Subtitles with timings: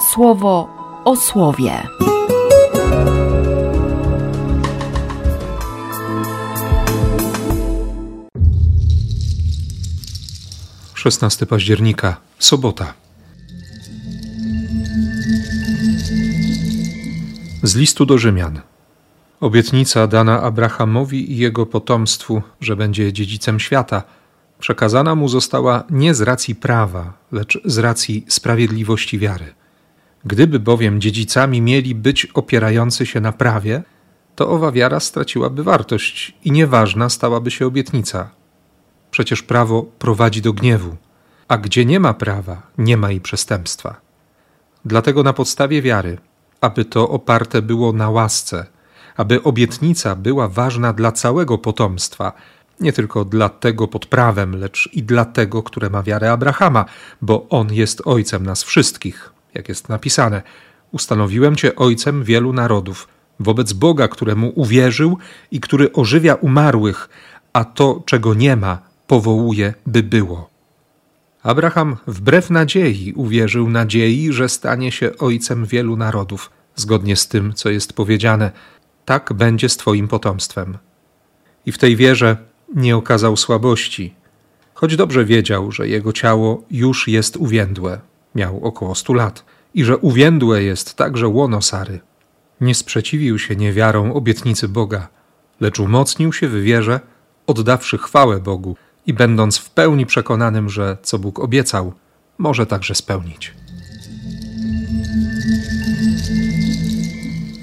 [0.00, 0.68] słowo
[1.04, 1.82] o słowie.
[10.94, 12.94] 16 października, sobota.
[17.62, 18.60] Z listu do Rzymian.
[19.40, 24.02] Obietnica dana Abrahamowi i jego potomstwu, że będzie dziedzicem świata,
[24.58, 29.57] przekazana mu została nie z racji prawa, lecz z racji sprawiedliwości wiary.
[30.24, 33.82] Gdyby bowiem dziedzicami mieli być opierający się na prawie,
[34.36, 38.30] to owa wiara straciłaby wartość i nieważna stałaby się obietnica.
[39.10, 40.96] Przecież prawo prowadzi do gniewu,
[41.48, 44.00] a gdzie nie ma prawa, nie ma i przestępstwa.
[44.84, 46.18] Dlatego na podstawie wiary,
[46.60, 48.66] aby to oparte było na łasce,
[49.16, 52.32] aby obietnica była ważna dla całego potomstwa,
[52.80, 56.84] nie tylko dla tego pod prawem, lecz i dla tego, które ma wiarę Abrahama,
[57.22, 60.42] bo on jest ojcem nas wszystkich, jak jest napisane.
[60.92, 63.08] Ustanowiłem cię ojcem wielu narodów,
[63.40, 65.18] wobec Boga, któremu uwierzył
[65.50, 67.08] i który ożywia umarłych,
[67.52, 70.50] a to, czego nie ma, powołuje, by było.
[71.42, 77.70] Abraham wbrew nadziei uwierzył nadziei, że stanie się ojcem wielu narodów, zgodnie z tym, co
[77.70, 78.52] jest powiedziane:
[79.04, 80.78] Tak będzie z Twoim potomstwem.
[81.66, 82.36] I w tej wierze
[82.74, 84.14] nie okazał słabości,
[84.74, 88.00] choć dobrze wiedział, że jego ciało już jest uwiędłe,
[88.38, 89.44] miał około stu lat,
[89.74, 92.00] i że uwiędłe jest także łono Sary.
[92.60, 95.08] Nie sprzeciwił się niewiarą obietnicy Boga,
[95.60, 97.00] lecz umocnił się w wierze,
[97.46, 101.92] oddawszy chwałę Bogu i będąc w pełni przekonanym, że co Bóg obiecał,
[102.38, 103.54] może także spełnić.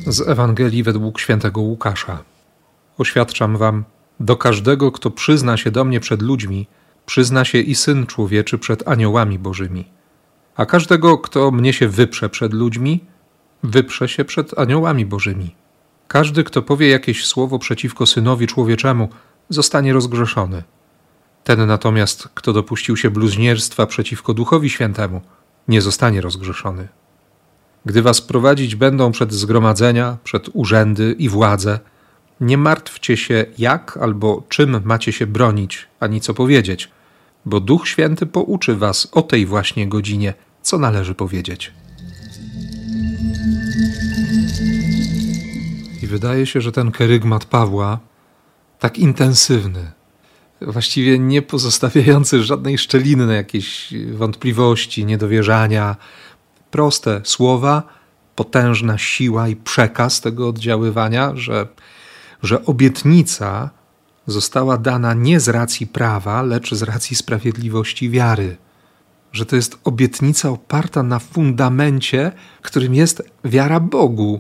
[0.08, 2.24] Z Ewangelii według świętego Łukasza.
[2.98, 3.84] Oświadczam wam,
[4.20, 6.68] do każdego, kto przyzna się do mnie przed ludźmi,
[7.06, 9.86] przyzna się i syn człowieczy przed aniołami bożymi.
[10.56, 13.04] A każdego, kto mnie się wyprze przed ludźmi,
[13.64, 15.56] wyprze się przed aniołami bożymi.
[16.08, 19.10] Każdy, kto powie jakieś słowo przeciwko synowi człowieczemu,
[19.50, 20.64] zostanie rozgrzeszony.
[21.44, 25.22] Ten natomiast, kto dopuścił się bluźnierstwa przeciwko Duchowi Świętemu,
[25.68, 26.88] nie zostanie rozgrzeszony.
[27.86, 31.80] Gdy was prowadzić będą przed zgromadzenia, przed urzędy i władze,
[32.42, 36.92] nie martwcie się, jak albo czym macie się bronić, ani co powiedzieć,
[37.46, 40.34] bo Duch Święty pouczy was o tej właśnie godzinie,
[40.66, 41.72] co należy powiedzieć.
[46.04, 48.00] I wydaje się, że ten kerygmat Pawła,
[48.80, 49.92] tak intensywny,
[50.62, 55.96] właściwie nie pozostawiający żadnej szczeliny na jakieś wątpliwości, niedowierzania,
[56.72, 57.84] proste słowa,
[58.36, 61.68] potężna siła i przekaz tego oddziaływania, że
[62.44, 63.70] że obietnica
[64.28, 68.58] została dana nie z racji prawa, lecz z racji sprawiedliwości wiary.
[69.36, 72.32] Że to jest obietnica oparta na fundamencie,
[72.62, 74.40] którym jest wiara Bogu.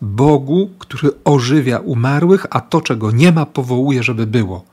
[0.00, 4.64] Bogu, który ożywia umarłych, a to, czego nie ma, powołuje, żeby było.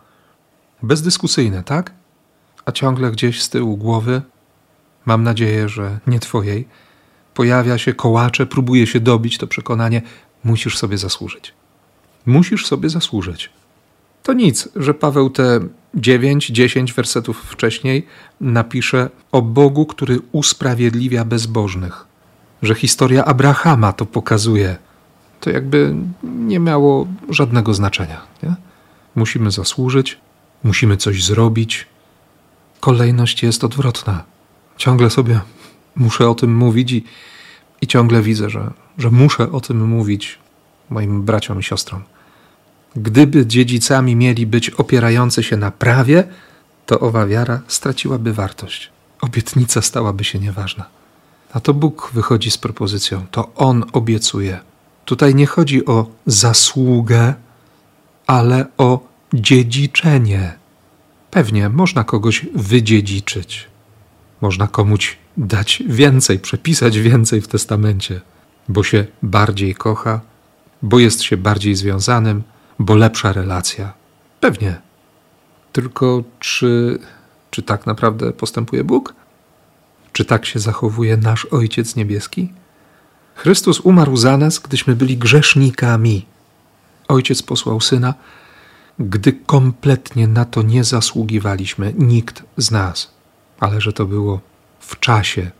[0.83, 1.93] Bezdyskusyjne, tak?
[2.65, 4.21] A ciągle gdzieś z tyłu głowy,
[5.05, 6.67] mam nadzieję, że nie Twojej,
[7.33, 10.01] pojawia się kołacze, próbuje się dobić to przekonanie,
[10.43, 11.53] musisz sobie zasłużyć
[12.25, 13.49] musisz sobie zasłużyć.
[14.23, 15.59] To nic, że Paweł te
[15.95, 18.07] dziewięć, dziesięć wersetów wcześniej
[18.41, 22.05] napisze o Bogu, który usprawiedliwia bezbożnych.
[22.61, 24.77] Że historia Abrahama to pokazuje.
[25.39, 28.21] To jakby nie miało żadnego znaczenia.
[28.43, 28.55] Nie?
[29.15, 30.17] Musimy zasłużyć,
[30.63, 31.87] musimy coś zrobić.
[32.79, 34.23] Kolejność jest odwrotna.
[34.77, 35.39] Ciągle sobie
[35.95, 37.03] muszę o tym mówić i,
[37.81, 40.39] i ciągle widzę, że, że muszę o tym mówić
[40.89, 42.03] moim braciom i siostrom.
[42.95, 46.23] Gdyby dziedzicami mieli być opierający się na prawie,
[46.85, 48.89] to owa wiara straciłaby wartość.
[49.21, 50.85] Obietnica stałaby się nieważna.
[51.53, 54.59] A to Bóg wychodzi z propozycją, to On obiecuje.
[55.05, 57.33] Tutaj nie chodzi o zasługę,
[58.27, 60.53] ale o dziedziczenie.
[61.31, 63.67] Pewnie można kogoś wydziedziczyć,
[64.41, 68.21] można komuś dać więcej, przepisać więcej w testamencie,
[68.69, 70.21] bo się bardziej kocha,
[70.81, 72.43] bo jest się bardziej związanym,
[72.79, 73.93] bo lepsza relacja.
[74.39, 74.81] Pewnie.
[75.71, 76.99] Tylko czy,
[77.51, 79.13] czy tak naprawdę postępuje Bóg?
[80.13, 82.53] Czy tak się zachowuje nasz Ojciec Niebieski?
[83.35, 86.25] Chrystus umarł za nas, gdyśmy byli grzesznikami.
[87.07, 88.13] Ojciec posłał syna,
[88.99, 93.11] gdy kompletnie na to nie zasługiwaliśmy, nikt z nas.
[93.59, 94.41] Ale że to było
[94.79, 95.51] w czasie,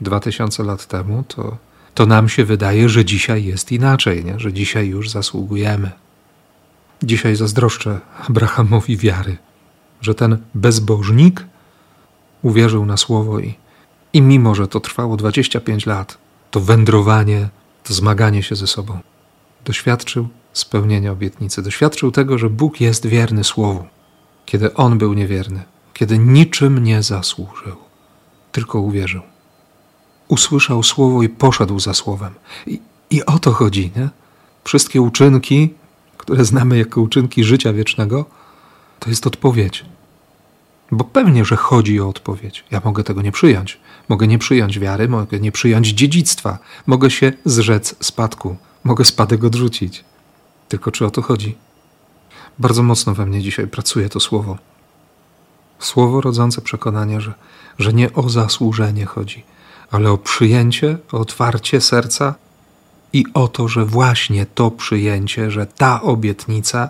[0.00, 1.56] dwa tysiące lat temu, to,
[1.94, 4.38] to nam się wydaje, że dzisiaj jest inaczej, nie?
[4.38, 5.90] że dzisiaj już zasługujemy.
[7.02, 9.36] Dzisiaj zazdroszczę Abrahamowi wiary,
[10.00, 11.46] że ten bezbożnik
[12.42, 13.54] uwierzył na słowo i,
[14.12, 16.18] i mimo, że to trwało 25 lat,
[16.50, 17.48] to wędrowanie,
[17.84, 18.98] to zmaganie się ze sobą.
[19.64, 23.84] Doświadczył spełnienia obietnicy, doświadczył tego, że Bóg jest wierny Słowu,
[24.46, 25.62] kiedy on był niewierny,
[25.94, 27.76] kiedy niczym nie zasłużył,
[28.52, 29.22] tylko uwierzył.
[30.28, 32.34] Usłyszał Słowo i poszedł za Słowem.
[32.66, 34.08] I, i o to chodzi, nie?
[34.64, 35.74] Wszystkie uczynki,
[36.26, 38.24] które znamy jako uczynki życia wiecznego,
[38.98, 39.84] to jest odpowiedź.
[40.90, 42.64] Bo pewnie, że chodzi o odpowiedź.
[42.70, 43.80] Ja mogę tego nie przyjąć.
[44.08, 50.04] Mogę nie przyjąć wiary, mogę nie przyjąć dziedzictwa, mogę się zrzec spadku, mogę spadek odrzucić.
[50.68, 51.56] Tylko czy o to chodzi?
[52.58, 54.58] Bardzo mocno we mnie dzisiaj pracuje to słowo.
[55.78, 57.34] Słowo rodzące przekonanie, że,
[57.78, 59.44] że nie o zasłużenie chodzi,
[59.90, 62.34] ale o przyjęcie, o otwarcie serca
[63.16, 66.88] i o to, że właśnie to przyjęcie, że ta obietnica,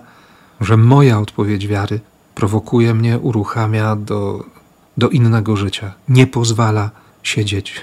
[0.61, 2.01] że moja odpowiedź wiary
[2.35, 4.45] prowokuje mnie, uruchamia do,
[4.97, 6.91] do innego życia, nie pozwala
[7.23, 7.75] siedzieć,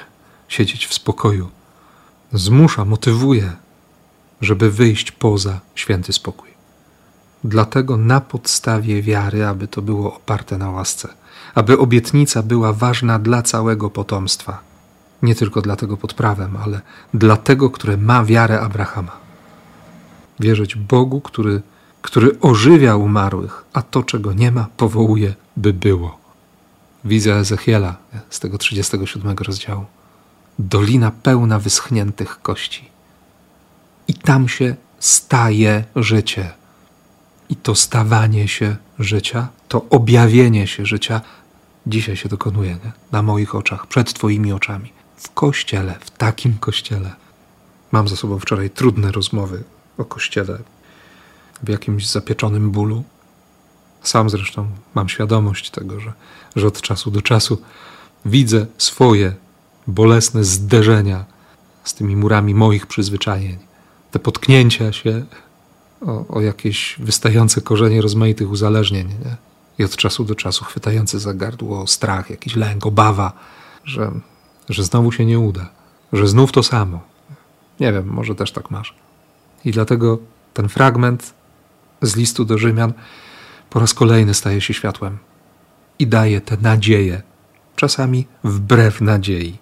[0.48, 1.50] siedzieć w spokoju.
[2.34, 3.52] Zmusza, motywuje,
[4.42, 6.50] żeby wyjść poza święty spokój.
[7.44, 11.08] Dlatego na podstawie wiary, aby to było oparte na łasce,
[11.56, 14.73] aby obietnica była ważna dla całego potomstwa,
[15.24, 16.82] nie tylko dla tego pod prawem, ale
[17.14, 19.12] dla tego, które ma wiarę Abrahama.
[20.40, 21.62] Wierzyć Bogu, który,
[22.02, 26.18] który ożywia umarłych, a to, czego nie ma, powołuje, by było.
[27.06, 27.96] Wizja Ezechiela
[28.30, 29.86] z tego 37 rozdziału.
[30.60, 32.90] Dolina pełna wyschniętych kości.
[34.08, 36.52] I tam się staje życie.
[37.50, 41.22] I to stawanie się życia, to objawienie się życia
[41.88, 42.92] dzisiaj się dokonuje nie?
[43.12, 44.92] na moich oczach, przed Twoimi oczami,
[45.24, 47.16] w kościele, w takim kościele.
[47.92, 49.64] Mam za sobą wczoraj trudne rozmowy
[49.98, 50.60] o kościele,
[51.64, 53.04] w jakimś zapieczonym bólu.
[54.02, 56.14] Sam zresztą mam świadomość tego, że,
[56.56, 57.62] że od czasu do czasu
[58.26, 59.34] widzę swoje
[59.88, 61.26] bolesne zderzenia
[61.84, 63.58] z tymi murami moich przyzwyczajeń,
[64.12, 65.26] te potknięcia się
[66.02, 69.08] o, o jakieś wystające korzenie rozmaitych uzależnień.
[69.08, 69.36] Nie?
[69.78, 73.34] I od czasu do czasu chwytający za gardło strach, jakiś lęk, obawa,
[73.84, 74.12] że,
[74.70, 75.70] że znowu się nie uda,
[76.14, 77.00] że znów to samo.
[77.80, 78.96] Nie wiem, może też tak masz.
[79.66, 80.20] I dlatego
[80.54, 81.34] ten fragment
[82.02, 82.94] z listu do Rzymian
[83.70, 85.18] po raz kolejny staje się światłem
[86.00, 87.22] i daje tę nadzieję,
[87.76, 89.58] czasami wbrew nadziei,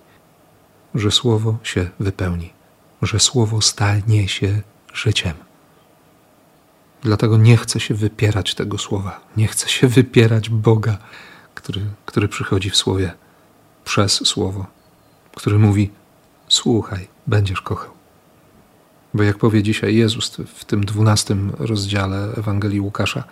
[0.96, 2.54] że słowo się wypełni,
[3.02, 4.62] że słowo stanie się
[4.94, 5.34] życiem.
[7.02, 10.98] Dlatego nie chcę się wypierać tego słowa, nie chcę się wypierać Boga,
[11.56, 13.14] który, który przychodzi w słowie
[13.84, 14.66] przez słowo,
[15.36, 15.90] który mówi:
[16.48, 17.92] Słuchaj, będziesz kochał.
[19.14, 23.24] Bo jak powie dzisiaj Jezus w tym dwunastym rozdziale Ewangelii Łukasza,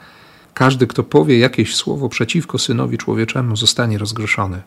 [0.53, 4.61] każdy, kto powie jakieś słowo przeciwko synowi człowieczemu, zostanie rozgrzeszony.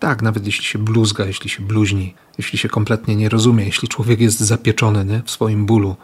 [0.00, 4.20] Tak, nawet jeśli się bluzga, jeśli się bluźni, jeśli się kompletnie nie rozumie, jeśli człowiek
[4.20, 5.22] jest zapieczony nie?
[5.24, 5.96] w swoim bólu,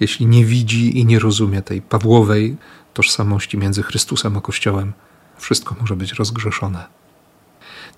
[0.00, 2.56] jeśli nie widzi i nie rozumie tej Pawłowej
[2.94, 4.92] tożsamości między Chrystusem a Kościołem,
[5.36, 6.84] wszystko może być rozgrzeszone.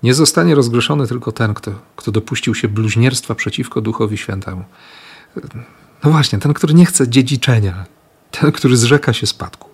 [0.03, 4.63] Nie zostanie rozgrzeszony tylko ten, kto, kto dopuścił się bluźnierstwa przeciwko Duchowi Świętemu.
[6.03, 7.85] No właśnie, ten, który nie chce dziedziczenia,
[8.31, 9.69] ten, który zrzeka się spadku.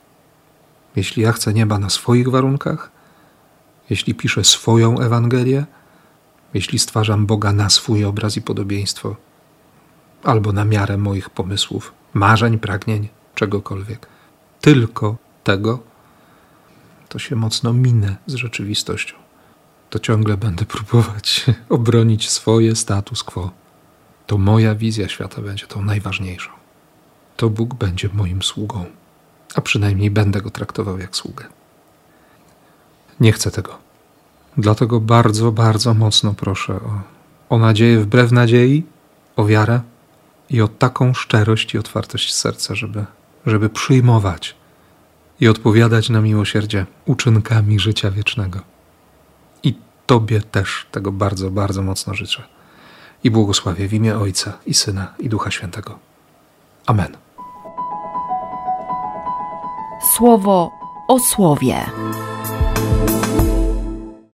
[0.96, 2.92] Jeśli ja chcę nieba na swoich warunkach,
[3.90, 5.66] jeśli piszę swoją Ewangelię,
[6.54, 9.16] jeśli stwarzam Boga na swój obraz i podobieństwo,
[10.24, 14.07] albo na miarę moich pomysłów, marzeń, pragnień, czegokolwiek,
[14.62, 15.80] tylko tego,
[17.09, 19.22] to się mocno minę z rzeczywistością.
[19.94, 23.52] To ciągle będę próbować obronić swoje status quo.
[24.28, 26.52] To moja wizja świata będzie tą najważniejszą.
[27.38, 28.85] To Bóg będzie moim sługą,
[29.56, 31.45] a przynajmniej będę go traktował jak sługę.
[33.19, 33.78] Nie chcę tego.
[34.57, 37.02] Dlatego bardzo, bardzo mocno proszę o,
[37.50, 38.83] o nadzieję wbrew nadziei,
[39.35, 39.81] o wiarę
[40.50, 43.06] i o taką szczerość i otwartość serca, żeby,
[43.45, 44.56] żeby przyjmować
[45.40, 48.72] i odpowiadać na miłosierdzie uczynkami życia wiecznego.
[50.06, 52.44] Tobie też tego bardzo, bardzo mocno życzę.
[53.24, 56.00] I błogosławię w imię Ojca i Syna i Ducha Świętego.
[56.86, 57.18] Amen.
[60.16, 60.72] Słowo
[61.07, 61.86] o słowie.